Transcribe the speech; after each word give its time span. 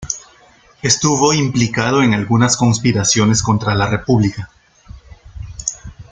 Estuvo 0.81 1.31
implicado 1.31 2.01
en 2.01 2.15
algunas 2.15 2.57
conspiraciones 2.57 3.43
contra 3.43 3.75
la 3.75 3.85
República. 3.85 4.49